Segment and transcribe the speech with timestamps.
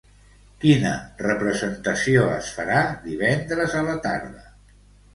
[0.63, 0.93] Quina
[1.25, 4.47] representació es farà divendres a la tarda?